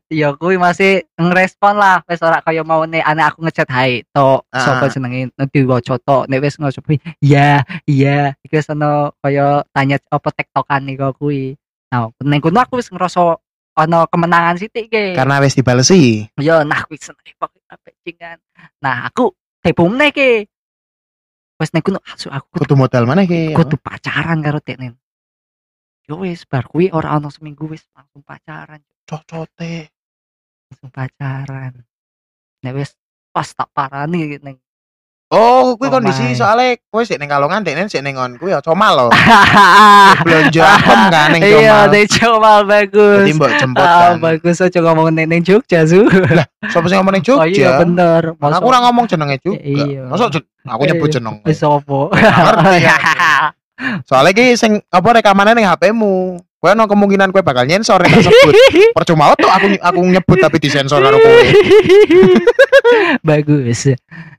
ya 0.22 0.32
kuwi 0.36 0.56
masih 0.56 1.04
ngerespon 1.16 1.74
lah. 1.76 2.00
Wis 2.06 2.22
ora 2.22 2.40
kaya 2.40 2.62
mau 2.62 2.82
nek 2.84 3.02
anak 3.02 3.34
aku 3.34 3.46
ngechat 3.46 3.68
hai 3.70 4.02
tok 4.10 4.44
Ah. 4.52 4.60
sapa 4.62 4.88
jenenge? 4.88 5.30
Diwaca 5.52 5.96
tok? 6.00 6.26
Nek 6.28 6.40
wis 6.42 6.56
ngocopi 6.56 7.00
iya 7.20 7.62
iya. 7.84 8.32
Iki 8.44 8.54
wis 8.56 8.68
ono 8.70 9.12
kaya 9.20 9.62
tanya 9.70 9.96
apa 10.08 10.28
tektokan 10.32 10.88
iku 10.88 11.12
kuwi. 11.16 11.54
Nah 11.92 12.08
ning 12.24 12.40
kono 12.40 12.58
aku 12.60 12.80
wis 12.80 12.88
ngerasa 12.88 13.36
ono 13.72 13.98
kemenangan 14.08 14.60
sithik 14.60 14.92
ke. 14.92 15.04
Karena 15.16 15.40
wis 15.40 15.56
dibalesi. 15.56 16.28
ya 16.40 16.62
nah 16.62 16.84
kuwi 16.84 17.00
seneng 17.00 17.36
banget 17.36 17.78
bajingan 17.80 18.38
nah 18.80 19.06
aku 19.06 19.32
tepumne 19.60 20.12
ke. 20.12 20.46
Wis 21.60 21.70
ning 21.70 21.82
kono 21.84 22.02
asu 22.02 22.26
aku 22.32 22.58
kudu, 22.58 22.62
Kudu 22.66 22.74
modal 22.74 23.04
mana 23.06 23.22
ki? 23.22 23.54
kudu 23.54 23.78
pacaran 23.78 24.42
karo 24.42 24.58
teknen 24.58 24.98
yo 26.02 26.18
wis 26.26 26.42
bar 26.50 26.66
kuwi 26.66 26.90
ora 26.90 27.14
ono 27.14 27.30
seminggu 27.30 27.70
wis 27.70 27.86
langsung 27.94 28.26
pacaran 28.26 28.82
Cocote. 29.04 29.90
langsung 30.72 30.88
pacaran 30.88 31.72
nek 32.64 32.72
wis 32.72 32.96
pas 33.28 33.48
tak 33.48 33.68
parani 33.70 34.40
ning 34.40 34.56
Oh, 35.32 35.80
kuwi 35.80 35.88
Oh 35.88 35.96
kondisi 35.96 36.28
my. 36.28 36.36
soalnya 36.36 36.76
kowe 36.92 37.00
sik 37.00 37.16
ning 37.16 37.24
kalongan 37.24 37.64
dekne 37.64 37.88
sik 37.88 38.04
ning 38.04 38.20
ngon 38.20 38.36
kuwi 38.36 38.52
ya 38.52 38.60
comal 38.60 38.92
loh. 38.92 39.08
Belanja 40.28 40.60
apem 40.76 41.00
kan 41.08 41.32
ning 41.32 41.40
iya 41.40 41.88
comal. 41.88 41.88
ning 41.88 42.04
comal 42.04 42.58
bagus 42.68 43.20
Dadi 43.24 43.32
mbok 43.40 43.52
jemput 43.56 43.80
ah 43.80 44.12
kan. 44.12 44.20
bagus 44.20 44.60
aja 44.60 44.78
ngomong 44.84 45.08
ning 45.16 45.32
ning 45.32 45.40
Jogja 45.40 45.88
su 45.88 46.04
Sopo 46.68 46.84
sing 46.84 47.00
ngomong 47.00 47.16
ning 47.16 47.24
oh 47.32 47.48
iya 47.48 47.48
Jogja? 47.48 47.80
bener 47.80 48.22
Kan 48.36 48.52
aku 48.52 48.66
ora 48.68 48.84
ngomong 48.84 49.08
jenenge 49.08 49.40
juga. 49.40 49.56
Iya. 49.56 50.04
Masa 50.12 50.28
aku 50.68 50.82
nyebut 50.84 51.08
Iya. 51.08 51.14
jeneng. 51.16 51.36
wis 51.48 51.60
ya. 52.76 52.96
Soalnya 54.04 54.32
ki 54.36 54.44
sing 54.52 54.84
apa 54.92 55.08
rekamannya 55.16 55.56
ning 55.56 55.64
HP-mu. 55.64 56.44
Kowe 56.62 56.70
ono 56.78 56.86
kemungkinan 56.86 57.34
kowe 57.34 57.42
bakal 57.42 57.66
nyensor 57.66 57.98
nek 58.06 58.22
sebut. 58.22 58.54
Percuma 59.02 59.34
tuh 59.34 59.50
aku 59.50 59.74
aku 59.82 59.98
nyebut 60.06 60.38
tapi 60.38 60.62
disensor 60.62 61.02
karo 61.02 61.18
kowe. 61.18 61.42
bagus 63.28 63.90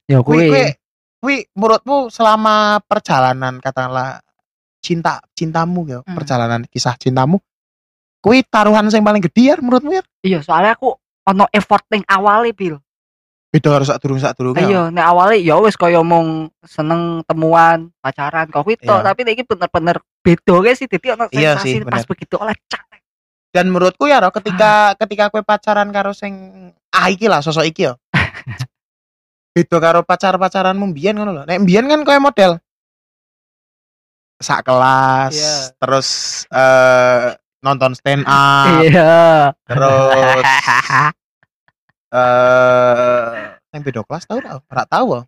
ya 0.07 0.23
kuwi 0.23 0.71
kuwi 1.19 1.35
menurutmu 1.51 2.07
selama 2.07 2.79
perjalanan 2.87 3.59
katakanlah 3.59 4.23
cinta 4.79 5.19
cintamu 5.35 5.83
ya, 5.87 5.99
Hmm. 6.03 6.15
perjalanan 6.15 6.63
kisah 6.71 6.95
cintamu. 6.95 7.43
Kuwi 8.23 8.47
taruhan 8.47 8.87
sing 8.87 9.03
paling 9.03 9.19
gede 9.19 9.51
ya 9.51 9.55
menurutmu 9.59 9.99
ya? 9.99 10.03
iya 10.23 10.39
soalnya 10.39 10.79
aku 10.79 10.95
ono 11.27 11.43
effort 11.51 11.83
ning 11.91 12.07
awale 12.07 12.55
pil 12.55 12.79
Itu 13.53 13.69
harus 13.69 13.85
sak 13.85 14.01
durung 14.01 14.17
sak 14.17 14.33
durung 14.33 14.57
ya. 14.57 14.65
iya 14.65 14.81
nek 14.89 15.05
awale 15.05 15.37
ya 15.37 15.61
wis 15.61 15.77
kaya 15.77 16.01
mong 16.01 16.49
seneng 16.65 17.21
temuan 17.23 17.93
pacaran 18.01 18.49
kok 18.49 18.65
kuwi 18.65 18.81
tok 18.81 18.99
Iya. 18.99 19.05
tapi 19.05 19.19
nek 19.21 19.33
iki 19.37 19.43
bener-bener 19.45 20.01
beda 20.25 20.55
guys 20.59 20.81
sih 20.81 20.89
dadi 20.89 21.07
ono 21.13 21.29
Iya 21.29 21.53
sensasi 21.55 21.69
sih, 21.69 21.85
pas 21.85 22.01
begitu 22.03 22.35
oleh 22.35 22.57
cak 22.65 22.81
Dan 23.53 23.69
menurutku 23.69 24.09
ya 24.09 24.17
Ro, 24.17 24.33
ketika 24.33 24.97
ketika 24.97 25.29
kowe 25.29 25.45
pacaran 25.45 25.93
karo 25.93 26.09
sing 26.09 26.33
ah 26.89 27.05
iki 27.07 27.29
lah 27.29 27.37
sosok 27.39 27.69
iki 27.69 27.85
ya. 27.85 27.93
Beda 29.53 29.77
karo 29.77 30.01
pacar-pacaranmu 30.01 30.89
mbiyen 30.89 31.13
ngono 31.13 31.29
lho. 31.31 31.43
Nek 31.45 31.61
mbiyen 31.61 31.85
kan 31.85 32.01
kowe 32.01 32.17
model 32.17 32.57
sak 34.41 34.65
kelas, 34.65 35.31
Iya. 35.31 35.55
terus 35.77 36.07
eh 36.49 37.31
nonton 37.63 37.93
stand 37.95 38.27
up, 38.27 38.83
iya 38.83 39.53
terus 39.63 40.43
eh 42.13 43.29
yang 43.73 43.81
beda 43.81 44.01
kelas 44.05 44.23
tau 44.23 44.37
tau? 44.37 44.59
Ora 44.63 44.83
tau 44.85 45.05
oh. 45.11 45.23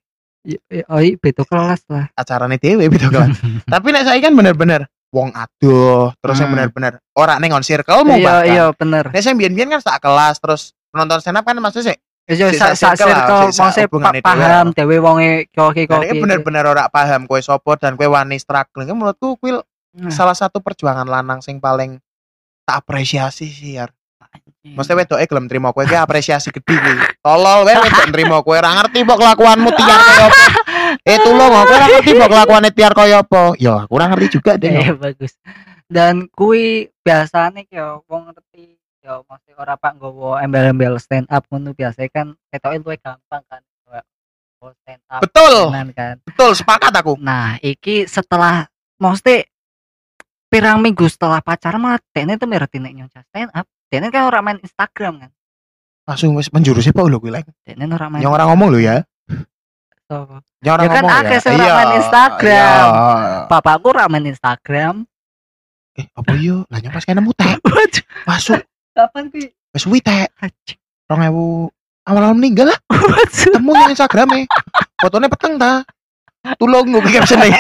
Iya, 0.46 0.62
iya, 0.70 0.86
oh 0.86 1.02
iya 1.02 1.18
beda 1.18 1.42
kelas 1.42 1.82
lah 1.90 2.06
acarane 2.14 2.62
dhewe 2.62 2.86
beda 2.86 3.10
kelas. 3.10 3.34
Tapi 3.74 3.88
nek 3.90 4.06
saiki 4.06 4.22
kan 4.22 4.34
bener-bener 4.34 4.86
wong 5.10 5.34
aduh, 5.34 6.14
terus 6.20 6.38
yang 6.38 6.52
Hmm. 6.52 6.70
bener-bener 6.70 6.94
ora 7.14 7.40
ning 7.40 7.50
on 7.50 7.64
circle-mu 7.64 8.14
iya 8.14 8.26
bahkan. 8.28 8.46
iya 8.46 8.66
bener 8.70 9.06
Nek 9.10 9.24
sing 9.24 9.36
biyen-biyen 9.36 9.72
kan 9.72 9.82
sak 9.82 9.98
kelas 10.00 10.38
terus 10.38 10.62
nonton 10.92 11.18
stand 11.18 11.40
up 11.40 11.44
kan 11.44 11.58
maksudnya 11.58 11.96
sih 11.96 11.98
Iya, 12.26 12.50
Si 12.50 12.58
sa 12.58 12.74
sak 12.74 12.98
sa 12.98 13.06
circle 13.06 13.14
circle 13.14 13.50
sak 13.50 13.62
maksudnya 13.64 13.88
dhewe 13.88 14.22
paham 14.22 14.66
dewe 14.74 14.98
wonge 14.98 15.32
koki 15.50 15.86
koki. 15.86 16.10
ini 16.10 16.20
bener-bener 16.20 16.66
ora 16.66 16.90
paham 16.90 17.26
kue 17.26 17.38
sopo 17.40 17.78
dan 17.78 17.94
kue 17.94 18.06
wani 18.06 18.36
struggling. 18.36 18.90
Menurutku 18.90 19.38
kue 19.38 19.62
Nah, 19.96 20.12
salah 20.12 20.36
satu 20.36 20.60
perjuangan 20.60 21.08
lanang 21.08 21.40
sing 21.40 21.58
paling 21.58 21.96
tak 22.68 22.84
apresiasi 22.84 23.48
sih 23.48 23.80
ya. 23.80 23.88
Maksudnya 24.66 24.98
wedoke 25.06 25.26
gelem 25.30 25.46
trimo 25.46 25.70
kue 25.72 25.86
ki 25.86 25.96
apresiasi 25.96 26.50
gede 26.50 26.74
kuwi. 26.74 26.96
Tolol 27.22 27.66
wae 27.66 27.76
wedok 27.78 28.10
trimo 28.10 28.38
kue 28.42 28.58
ora 28.58 28.72
ngerti 28.82 29.06
mbok 29.06 29.18
kelakuanmu 29.22 29.70
tiar 29.74 30.00
kaya 30.02 30.26
apa. 30.30 30.46
Eh 31.06 31.18
tulung 31.22 31.50
kok 31.52 31.70
ora 31.70 31.86
ngerti 31.90 32.12
mbok 32.18 32.30
kelakuane 32.32 32.70
tiar 32.74 32.94
kaya 32.98 33.18
apa. 33.22 33.42
Ya 33.62 33.74
aku 33.86 33.94
ora 33.96 34.06
ngerti 34.10 34.28
juga 34.42 34.58
Iya 34.58 34.92
deh. 34.92 34.98
bagus. 34.98 35.34
Dan 35.86 36.26
kui 36.34 36.90
biasane 37.06 37.70
yo 37.70 38.02
wong 38.10 38.34
ngerti 38.34 38.74
yo 39.06 39.22
mesti 39.30 39.52
ora 39.54 39.78
pak 39.78 40.02
nggowo 40.02 40.42
embel-embel 40.42 40.98
stand 40.98 41.30
up 41.30 41.46
ngono 41.54 41.78
biasanya 41.78 42.10
kan 42.10 42.28
ketoke 42.50 42.78
luwih 42.82 42.98
gampang 42.98 43.44
kan. 43.46 43.62
Oh, 44.66 44.74
stand 44.82 45.04
up 45.14 45.22
Betul. 45.22 45.70
kan. 45.94 46.18
Betul 46.26 46.58
sepakat 46.58 46.90
aku. 46.90 47.14
Nah, 47.22 47.62
iki 47.62 48.10
setelah 48.10 48.66
mesti 48.98 49.46
pirang 50.50 50.82
minggu 50.82 51.06
setelah 51.06 51.38
pacaran 51.44 51.78
malah 51.78 52.02
Dene 52.10 52.34
tuh 52.40 52.50
mereti 52.50 52.82
nek 52.82 52.98
stand 53.30 53.54
up. 53.54 53.70
Dene 53.90 54.08
kan 54.10 54.26
ora 54.26 54.40
main 54.42 54.58
Instagram 54.60 55.14
kan. 55.26 55.32
Langsung 56.06 56.38
wis 56.38 56.50
menjurus 56.54 56.86
apa 56.86 57.02
lho 57.02 57.18
kuwi 57.18 57.34
lek. 57.34 57.46
Dene 57.66 57.86
ora 57.90 58.08
main 58.10 58.22
Yang 58.22 58.34
orang 58.34 58.48
ngomong 58.54 58.70
lho 58.76 58.80
ya. 58.82 58.96
Sopo? 60.06 60.42
Yang 60.62 60.74
orang 60.78 60.86
Ya 60.86 60.92
kan 60.92 61.04
ngomong 61.04 61.18
akeh 61.22 61.38
ya. 61.38 61.42
sing 61.42 61.54
ora 61.56 61.74
main 61.74 61.92
Instagram. 61.98 62.86
Iya. 62.90 63.48
Bapakku 63.50 63.88
ora 63.90 64.06
main 64.06 64.26
Instagram. 64.26 64.96
Eh, 65.96 66.06
apa 66.12 66.32
yo? 66.36 66.68
Lah 66.68 66.80
nyapa 66.84 67.00
kene 67.02 67.22
mutek. 67.24 67.56
Waduh, 67.66 68.04
Masuk 68.28 68.62
kapan 68.92 69.32
kuwi? 69.32 69.48
wis 69.74 69.82
suwi. 69.82 70.00
Anjing. 70.06 70.80
2000 71.08 71.72
awal-awal 72.06 72.36
meninggal 72.38 72.70
lah. 72.70 72.80
Temu 73.54 73.74
yang 73.74 73.94
Instagram 73.94 74.30
e 74.38 74.50
fotonya 75.02 75.30
peteng 75.30 75.58
ta 75.58 75.82
tulung 76.62 76.94
gue 76.94 77.02
caption 77.10 77.42
e 77.42 77.50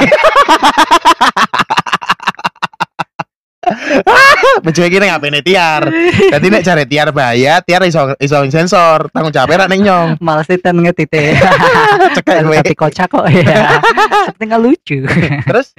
Bejo 4.65 4.81
iki 4.85 4.97
ning 5.01 5.11
HP-ne 5.11 5.41
Tiar. 5.41 5.83
Dadi 6.31 6.47
nek 6.49 6.63
cari 6.65 6.83
Tiar 6.89 7.09
bahaya, 7.11 7.59
Tiar 7.61 7.81
iso 7.85 8.13
iso 8.21 8.37
sensor. 8.49 9.09
Tanggung 9.11 9.33
jawabnya 9.33 9.65
rak 9.65 9.69
ning 9.73 9.81
nyong. 9.85 10.09
Males 10.21 10.47
ten 10.47 10.75
ngetite. 10.81 11.37
Cekek 12.15 12.45
kowe. 12.45 12.55
Tapi 12.61 12.75
kocak 12.77 13.07
kok 13.11 13.25
ya. 13.29 13.81
Seperti 14.33 14.45
lucu. 14.61 14.97
Terus 15.45 15.73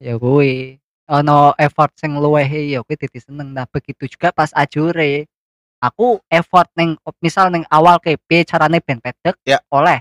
ya 0.00 0.16
kuwi 0.16 0.80
ono 1.10 1.52
effort 1.60 1.92
sing 1.98 2.16
luweh 2.16 2.46
ya 2.46 2.80
kuwi 2.86 2.96
titi 2.96 3.20
seneng 3.20 3.50
nah 3.52 3.66
begitu 3.68 4.06
juga 4.06 4.30
pas 4.32 4.48
ajure 4.56 5.26
aku 5.82 6.22
effort 6.30 6.70
neng 6.78 6.96
misal 7.20 7.50
neng 7.52 7.66
awal 7.68 7.98
ke 8.00 8.14
piye 8.16 8.46
carane 8.46 8.78
ben 8.80 9.02
pedek 9.02 9.36
Ya. 9.44 9.58
oleh 9.74 10.00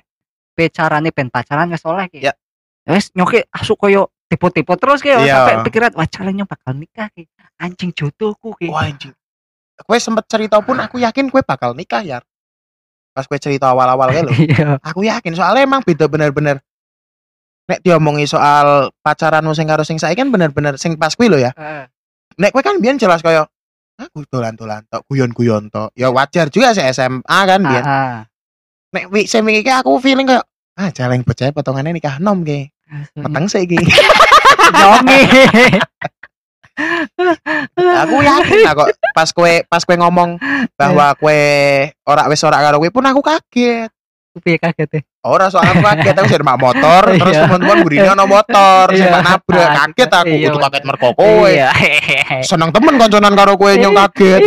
piye 0.56 0.70
carane 0.72 1.10
ben 1.12 1.28
pacaran 1.34 1.68
wis 1.74 1.84
oleh 1.84 2.08
ki 2.08 2.24
Ya. 2.24 2.32
wis 2.88 3.10
nyoke 3.18 3.44
asu 3.52 3.74
koyo 3.76 4.08
tipe-tipe 4.30 4.74
terus 4.78 5.02
ki 5.02 5.10
Iya. 5.10 5.26
sampai 5.44 5.56
pikiran 5.66 5.92
wah 5.98 6.06
caranya 6.06 6.46
bakal 6.46 6.78
nikah 6.78 7.10
ki 7.12 7.26
anjing 7.58 7.92
jodohku 7.92 8.54
ki 8.56 8.70
wah 8.70 8.86
anjing. 8.86 9.14
Kowe 9.80 9.98
sempet 9.98 10.28
cerita 10.30 10.62
pun 10.62 10.78
aku 10.78 11.02
yakin 11.02 11.34
kowe 11.34 11.42
bakal 11.42 11.74
nikah 11.74 12.06
ya. 12.06 12.22
Pas 13.12 13.26
kowe 13.26 13.40
cerita 13.42 13.74
awal-awal 13.74 14.14
lho. 14.14 14.32
iya 14.46 14.78
Aku 14.86 15.02
yakin 15.02 15.34
soalnya 15.34 15.66
emang 15.66 15.82
beda 15.82 16.06
bener-bener 16.06 16.62
Nek 17.70 17.86
diomongi 17.86 18.26
soal 18.26 18.90
pacaranmu 19.06 19.54
sing 19.54 19.70
karo 19.70 19.86
sing 19.86 20.02
saiki 20.02 20.18
kan 20.18 20.34
bener-bener 20.34 20.74
sing 20.82 20.98
pas 20.98 21.14
kuwi 21.14 21.30
lho 21.30 21.38
ya. 21.38 21.54
nek 22.40 22.56
kowe 22.56 22.64
kan 22.64 22.80
biyen 22.80 22.96
jelas 22.96 23.20
kaya 23.20 23.44
aku 24.00 24.24
dolan-dolan 24.32 24.88
tok 24.88 25.04
guyon-guyon 25.12 25.68
tok 25.68 25.92
ya 25.92 26.08
wajar 26.08 26.48
juga 26.48 26.72
sih 26.72 26.88
SMA 26.96 27.40
kan 27.44 27.62
ah, 27.68 28.24
nek 28.96 29.12
wi 29.12 29.28
sing 29.28 29.44
aku 29.44 30.00
feeling 30.00 30.24
kaya 30.24 30.40
ah 30.80 30.90
jaleng 30.96 31.28
bocah 31.28 31.52
potongannya 31.52 32.00
nikah 32.00 32.16
nom 32.24 32.48
ki 32.48 32.72
peteng 33.13 33.46
sih 33.46 33.63
iki 33.63 33.77
Nyongi. 34.79 35.22
aku 37.75 38.15
yakin 38.24 38.60
kok 38.72 38.88
pas 39.12 39.29
kowe 39.29 39.53
pas 39.67 39.81
kowe 39.84 39.98
ngomong 39.98 40.39
bahwa 40.74 41.12
kowe 41.17 41.41
ora 42.05 42.24
wis 42.31 42.41
ora 42.41 42.60
karo 42.60 42.79
kowe 42.79 42.89
pun 42.89 43.05
aku 43.05 43.19
kaget 43.19 43.91
piye 44.39 44.55
kaget 44.55 44.89
e? 44.96 45.00
ora 45.27 45.51
soalnya 45.51 45.75
aku 45.75 45.84
kaget 45.84 46.15
aku 46.15 46.39
numpak 46.39 46.58
motor 46.58 47.03
terus 47.12 47.36
Iya. 47.36 47.43
teman-teman 47.43 47.77
burine 47.84 48.08
ono 48.08 48.24
motor 48.24 48.86
sing 48.96 49.10
Iya. 49.12 49.19
nabrak 49.19 49.69
kaget 49.75 50.12
aku 50.15 50.31
Iya, 50.31 50.48
kudu 50.48 50.60
kaget 50.63 50.84
mergo 50.88 51.10
kowe 51.12 51.50
Iya. 51.51 51.69
seneng 52.39 52.72
temen 52.72 52.96
konconan 52.96 53.34
karo 53.36 53.60
kowe 53.60 53.72
nyong 53.75 53.96
kaget 54.08 54.41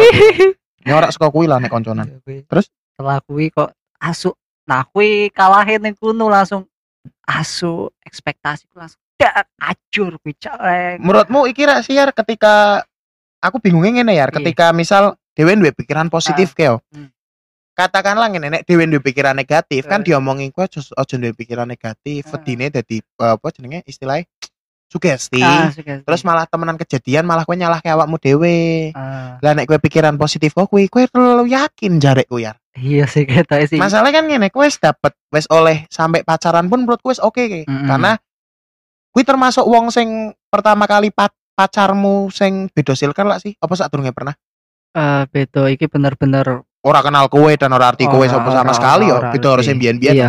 ya 0.88 0.96
ora 0.96 1.12
saka 1.12 1.28
kuwi 1.28 1.44
lah 1.44 1.60
nek 1.60 1.68
konconan 1.68 2.08
Terus? 2.24 2.72
setelah 2.96 3.20
kuwi 3.20 3.52
kok 3.52 3.68
asu 4.00 4.32
nah 4.64 4.88
kuwi 4.88 5.28
kalahin 5.28 5.84
ning 5.84 5.92
kuno 5.92 6.32
langsung 6.32 6.64
asu 7.26 7.90
ekspektasiku 8.02 8.78
langsung 8.78 9.00
dak 9.18 9.46
acur 9.58 10.18
kuwi 10.18 10.34
menurutmu 10.98 11.46
iki 11.46 11.62
rak 11.62 11.86
siar 11.86 12.10
ketika 12.10 12.82
aku 13.38 13.58
bingungnya 13.62 14.02
ngene 14.02 14.12
ya 14.18 14.26
Iya. 14.26 14.34
ketika 14.34 14.70
misal 14.74 15.14
dhewe 15.34 15.54
duwe 15.56 15.70
pikiran 15.74 16.10
positif 16.10 16.54
keo 16.54 16.82
Hmm. 16.90 17.08
katakanlah 17.72 18.28
ngene 18.30 18.50
nek 18.50 18.62
dhewe 18.66 18.84
duwe 18.86 19.00
pikiran 19.00 19.34
negatif 19.34 19.86
kan 19.86 20.02
Eh. 20.02 20.10
diomongin 20.10 20.50
kowe 20.50 20.66
aja 20.66 21.14
duwe 21.18 21.32
pikiran 21.32 21.66
negatif 21.66 22.26
Eh. 22.26 22.30
wedine 22.34 22.70
dadi 22.70 22.98
eh, 23.00 23.32
apa 23.34 23.46
jenenge 23.54 23.82
istilahnya 23.86 24.26
sugesti 24.92 25.40
Ah, 25.40 25.72
sugesti. 25.72 26.04
terus 26.04 26.20
malah 26.20 26.44
temenan 26.44 26.76
kejadian 26.76 27.24
malah 27.24 27.48
kowe 27.48 27.56
nyalah 27.56 27.80
ke 27.80 27.88
awakmu 27.88 28.20
dhewe. 28.20 28.92
Ah, 28.92 29.40
lah 29.40 29.56
nek 29.56 29.64
kowe 29.64 29.80
pikiran 29.80 30.20
positif 30.20 30.52
kok 30.52 30.68
kuwi 30.68 30.92
kowe 30.92 31.00
terlalu 31.08 31.56
yakin 31.56 31.96
jarekku 31.96 32.36
ya 32.36 32.52
iya 32.76 33.08
sih 33.08 33.24
kita 33.24 33.56
sih. 33.64 33.80
masalahnya 33.80 34.20
kan 34.20 34.28
kowe 34.52 34.68
wis 34.68 34.76
dapet 34.76 35.16
wis 35.32 35.48
oleh 35.48 35.88
sampai 35.88 36.20
pacaran 36.20 36.68
pun 36.68 36.84
menurutku 36.84 37.08
wis 37.08 37.20
oke 37.24 37.40
okay, 37.40 37.64
Mm-mm. 37.64 37.88
karena 37.88 38.20
kuwi 39.16 39.24
termasuk 39.24 39.64
wong 39.64 39.88
sing 39.88 40.36
pertama 40.52 40.84
kali 40.84 41.08
pa- 41.08 41.32
pacarmu 41.56 42.28
sing 42.32 42.68
beda 42.72 42.92
silker 42.96 43.24
lah 43.28 43.36
sih? 43.40 43.52
Apa 43.60 43.76
sadurunge 43.76 44.12
pernah? 44.12 44.32
Eh, 44.92 45.24
beto 45.28 45.68
iki 45.68 45.88
bener-bener 45.88 46.64
ora 46.84 47.00
kenal 47.00 47.28
kowe 47.32 47.48
dan 47.56 47.72
ora 47.72 47.92
arti 47.92 48.04
sapa 48.28 48.50
sama 48.52 48.72
sekali 48.76 49.08
beda 49.08 49.48
ora 49.48 49.56
harus 49.56 49.64
sih. 49.68 49.76
mbiyen-mbiyen 49.76 50.16
Iya, 50.16 50.28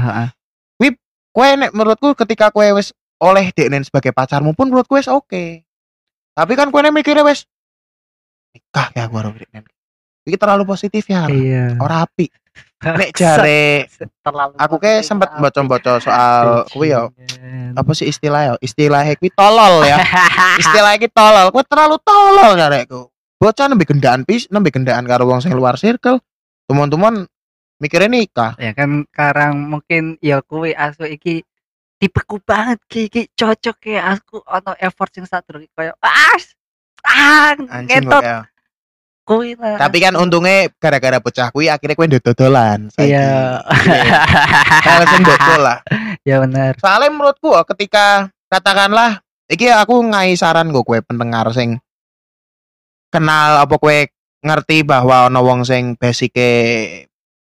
kowe 1.33 1.49
nek 1.57 1.73
menurutku 1.73 2.13
ketika 2.13 2.53
kowe 2.53 2.77
wis 2.77 2.93
oleh 3.21 3.53
deknen 3.53 3.83
sebagai 3.85 4.15
pacarmu 4.15 4.55
pun 4.57 4.71
menurutku 4.71 4.97
wis 4.97 5.11
oke. 5.11 5.61
Tapi 6.33 6.53
kan 6.57 6.73
nek 6.73 6.93
mikirnya 6.93 7.21
wis 7.21 7.45
nikah 8.53 8.89
ya 8.93 9.05
gua 9.09 9.25
karo 9.25 9.37
deknen. 9.37 9.63
Iki 10.23 10.37
terlalu 10.39 10.63
positif 10.63 11.03
ya. 11.11 11.27
Iya. 11.27 11.75
Ora 11.83 12.07
apik. 12.07 12.31
Nek 12.83 13.15
jare 13.15 13.87
terlalu 14.19 14.53
aku 14.59 14.75
ke 14.79 14.99
sempet 15.03 15.31
baca-baca 15.39 15.99
soal 16.03 16.67
kuwi 16.71 16.91
yo. 16.95 17.11
Apa 17.75 17.91
sih 17.95 18.07
istilah 18.07 18.53
yo? 18.53 18.55
Istilahnya 18.63 19.19
kuwi 19.19 19.31
tolol 19.35 19.83
ya. 19.87 19.99
Istilahnya 20.63 20.99
kuwi 21.03 21.11
tolol. 21.11 21.47
Kowe 21.51 21.63
terlalu 21.63 21.95
tolol 22.03 22.51
jarekku. 22.55 23.01
Bocah 23.39 23.67
nembe 23.67 23.83
gendaan 23.83 24.23
pis, 24.23 24.47
nembe 24.47 24.71
gendaan 24.71 25.03
karo 25.03 25.27
wong 25.27 25.43
sing 25.43 25.51
luar 25.51 25.75
circle. 25.75 26.23
Teman-teman 26.67 27.27
mikirnya 27.83 28.07
nikah. 28.07 28.55
ya 28.55 28.71
kan 28.71 29.03
sekarang 29.11 29.67
mungkin 29.67 30.15
ya 30.23 30.39
kuwi 30.39 30.71
asu 30.71 31.03
iki 31.03 31.43
tipeku 32.03 32.43
banget 32.43 32.83
ki 32.91 33.07
iki 33.07 33.21
cocok 33.31 33.79
ya 33.87 34.19
aku 34.19 34.43
ono 34.43 34.75
effort 34.83 35.07
sing 35.15 35.23
satu 35.23 35.63
kayak 35.71 35.95
ah 36.03 36.35
ah 37.07 37.55
ngetot 37.87 38.23
kuwi 39.23 39.55
lah 39.55 39.79
Tapi 39.79 40.03
kan 40.03 40.19
untungnya 40.19 40.67
gara-gara 40.83 41.23
bocah 41.23 41.47
kuwi 41.55 41.71
akhirnya 41.71 41.95
kowe 41.95 42.07
dodolan. 42.11 42.91
saiki. 42.91 43.15
iya 43.15 43.55
Hal 44.83 45.07
sing 45.07 45.23
dodol 45.23 45.61
lah. 45.63 45.79
ya 46.27 46.43
benar 46.43 46.75
Soalnya 46.75 47.07
menurutku 47.07 47.55
oh, 47.55 47.63
ketika 47.71 48.27
katakanlah 48.51 49.23
iki 49.47 49.71
aku 49.71 50.03
ngai 50.11 50.35
saran 50.35 50.75
gue 50.75 50.83
kue 50.83 50.99
pendengar 50.99 51.47
sing 51.55 51.79
kenal 53.15 53.63
apa 53.63 53.79
kue 53.79 54.11
ngerti 54.43 54.83
bahwa 54.83 55.31
ono 55.31 55.39
wong 55.39 55.63
sing 55.63 55.95
basic 55.95 56.35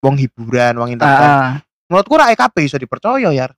wong 0.05 0.21
hiburan, 0.21 0.77
wong 0.77 0.93
entertain. 0.93 1.65
Menurutku 1.89 2.13
ra 2.21 2.29
kabeh 2.29 2.69
iso 2.69 2.77
dipercaya 2.77 3.33
ya. 3.33 3.49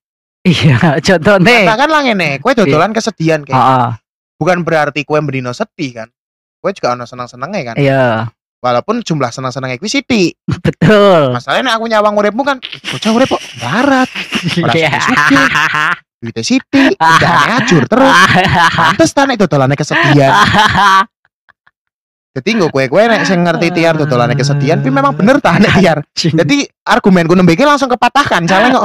Iya 0.46 0.78
contohnya 1.02 1.66
Katakan 1.66 1.88
lah 1.90 2.00
ngene, 2.06 2.30
kue 2.38 2.54
dodolan 2.54 2.94
kesedihan 2.94 3.42
kayak. 3.42 3.58
Heeh. 3.58 3.88
Bukan 4.38 4.62
berarti 4.62 5.02
kue 5.02 5.18
bendino 5.18 5.50
sedih 5.50 6.04
kan. 6.04 6.08
Kue 6.62 6.70
juga 6.70 6.94
ono 6.94 7.04
seneng-senenge 7.04 7.60
kan. 7.66 7.74
iya 7.76 8.30
Walaupun 8.56 9.04
jumlah 9.04 9.28
seneng-senenge 9.30 9.76
kuwi 9.76 9.90
sithik. 9.92 10.32
betul 10.64 11.34
Masalahnya 11.34 11.76
aku 11.76 11.86
nyawang 11.86 12.14
uripmu 12.16 12.42
kan 12.42 12.56
bocah 12.62 13.10
urip 13.12 13.28
kok 13.28 13.42
barat, 13.60 14.08
Iya. 14.72 14.96
duitnya 16.16 16.42
sithik, 16.42 16.96
kerjaane 16.96 17.52
ajur 17.60 17.84
terus. 17.84 18.16
Pantes 18.72 19.10
ta 19.12 19.28
nek 19.28 19.36
dodolane 19.36 19.76
kesedihan. 19.76 20.32
Jadi 22.36 22.50
gue 22.52 22.68
kue 22.68 22.84
kue 22.88 23.02
nek 23.04 23.24
sing 23.24 23.40
ngerti 23.44 23.72
tiar 23.72 23.96
dodolane 23.96 24.36
kesedihan, 24.36 24.76
tapi 24.80 24.92
memang 24.92 25.12
bener 25.16 25.40
ta 25.40 25.56
nek 25.56 25.76
tiar. 25.76 25.98
Jadi 26.40 26.64
argumenku 26.84 27.36
nembe 27.36 27.56
langsung 27.56 27.88
kepatahkan, 27.88 28.44
soalnya 28.48 28.76
kok. 28.76 28.84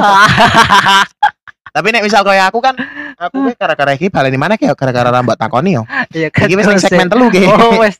Tapi 1.72 1.88
nek 1.88 2.04
misal 2.04 2.20
kayak 2.20 2.52
aku 2.52 2.60
kan, 2.60 2.76
aku 3.24 3.48
kue 3.48 3.54
gara-gara 3.56 3.96
iki 3.96 4.12
baleni 4.12 4.36
mana 4.36 4.60
kayak 4.60 4.76
gara-gara 4.76 5.08
rambut 5.08 5.40
takoni 5.40 5.80
yo. 5.80 5.88
Iya 6.12 6.28
kan 6.28 6.44
Iki 6.44 6.54
wis 6.60 6.68
segmen 6.84 7.08
eh. 7.08 7.10
telu 7.10 7.26
ki. 7.32 7.42
oh 7.48 7.80
wes 7.80 7.96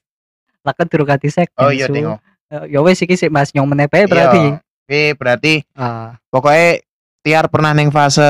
lah 0.62 0.76
kan 0.76 0.86
durung 0.86 1.08
ganti 1.08 1.26
segmen 1.32 1.58
Oh 1.58 1.72
iya 1.74 1.88
tengok. 1.90 2.20
ya 2.68 2.78
wes 2.84 3.00
iki 3.00 3.16
sik 3.16 3.32
Mas 3.32 3.50
nyong 3.56 3.66
meneh 3.66 3.88
bae 3.88 4.04
berarti 4.06 4.54
Iya. 4.54 4.60
Oke, 4.82 5.02
berarti 5.16 5.52
ah 5.72 6.14
pokoknya 6.28 6.84
tiar 7.24 7.46
pernah 7.48 7.72
neng 7.72 7.88
fase 7.88 8.26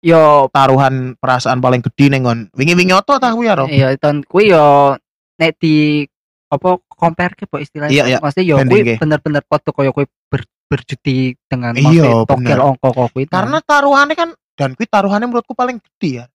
yo 0.00 0.48
taruhan 0.48 1.14
perasaan 1.18 1.60
paling 1.60 1.82
gede 1.84 2.08
neng 2.08 2.24
on. 2.24 2.38
Wingi-wingi 2.56 2.94
oto 2.96 3.20
ta 3.20 3.30
kuwi 3.36 3.46
ya, 3.46 3.54
Ro? 3.58 3.66
Iya, 3.68 3.94
ton 4.00 4.24
kuwi 4.24 4.50
yo 4.54 4.96
nek 5.36 5.60
di 5.60 6.06
apa 6.48 6.78
compare 6.88 7.34
ke 7.36 7.44
po 7.46 7.58
istilahnya. 7.60 7.92
Iya, 7.92 8.04
iya. 8.06 8.18
Maksudnya 8.18 8.46
yo 8.48 8.56
kuwi 8.64 8.80
ke. 8.82 8.94
bener-bener 9.02 9.42
foto 9.44 9.70
koyo 9.76 9.90
kuwi 9.92 10.06
ber, 10.30 10.42
berjudi 10.72 11.36
dengan 11.44 11.76
Iya, 11.76 12.24
tokel 12.24 12.56
bener. 12.56 12.58
ongko 12.64 12.88
kok 12.88 13.08
kuwi. 13.12 13.24
Karena 13.28 13.60
taruhannya 13.60 14.16
kan 14.16 14.30
dan 14.56 14.72
kuwi 14.72 14.88
taruhannya 14.88 15.28
menurutku 15.28 15.52
paling 15.52 15.76
gede 15.76 16.24
ya. 16.24 16.26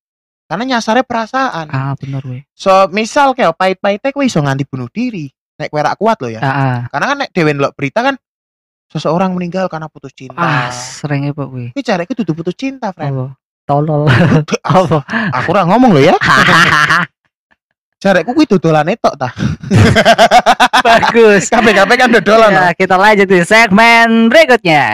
Karena 0.48 0.78
nyasarnya 0.78 1.04
perasaan. 1.04 1.68
ah 1.68 1.98
bener 1.98 2.22
we. 2.24 2.40
So 2.54 2.70
misal 2.94 3.34
kayak 3.34 3.58
pahit-pahitnya 3.58 4.14
kowe 4.14 4.24
iso 4.24 4.40
nganti 4.40 4.64
bunuh 4.64 4.88
diri. 4.88 5.28
Nek 5.58 5.74
kowe 5.74 5.82
ra 5.82 5.98
kuat 5.98 6.22
loh 6.22 6.32
ya. 6.32 6.40
Ah, 6.40 6.50
ah. 6.54 6.78
Karena 6.94 7.06
kan 7.10 7.18
nek 7.26 7.30
dhewe 7.34 7.52
ndelok 7.52 7.74
berita 7.74 8.00
kan 8.06 8.16
seseorang 8.88 9.36
meninggal 9.36 9.68
karena 9.68 9.92
putus 9.92 10.16
cinta. 10.16 10.40
ah 10.40 10.70
seringnya 10.72 11.34
po 11.36 11.50
kuwi. 11.52 11.76
Ini 11.76 11.82
cari 11.84 12.08
itu 12.08 12.32
putus 12.32 12.56
cinta, 12.56 12.94
friend. 12.96 13.12
Oh, 13.18 13.32
tolol. 13.68 14.08
Apa? 14.64 15.04
Aku 15.36 15.52
ora 15.52 15.68
ngomong 15.68 15.92
loh 15.98 16.04
ya. 16.06 16.16
Cari 17.98 18.22
kuwi 18.22 18.46
dodolan 18.46 18.94
tok 19.02 19.18
ta. 19.18 19.34
Bagus. 20.86 21.50
Kabeh-kabeh 21.50 21.96
kan 21.98 22.10
dodolan. 22.14 22.54
Ya, 22.54 22.70
kita 22.78 22.94
lanjut 22.94 23.26
di 23.26 23.42
segmen 23.42 24.30
berikutnya. 24.30 24.88